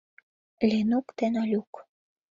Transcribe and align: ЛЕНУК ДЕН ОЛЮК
ЛЕНУК 0.69 1.05
ДЕН 1.17 1.33
ОЛЮК 1.41 1.71